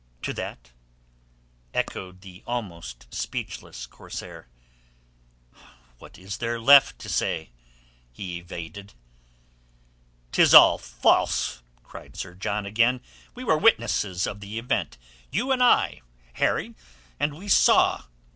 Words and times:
"To 0.23 0.33
that?" 0.33 0.71
echoed 1.75 2.21
the 2.21 2.41
almost 2.47 3.13
speechless 3.13 3.85
corsair. 3.85 4.47
"What 5.99 6.17
is 6.17 6.37
there 6.39 6.59
left 6.59 6.97
to 7.01 7.07
say?" 7.07 7.51
he 8.11 8.37
evaded. 8.39 8.95
"'Tis 10.31 10.55
all 10.55 10.79
false," 10.79 11.61
cried 11.83 12.17
Sir 12.17 12.33
John 12.33 12.65
again. 12.65 13.01
"We 13.35 13.43
were 13.43 13.59
witnesses 13.59 14.25
of 14.25 14.39
the 14.39 14.57
event—you 14.57 15.51
and 15.51 15.61
I, 15.61 16.01
Harry—and 16.33 17.37
we 17.37 17.47
saw...." 17.47 18.05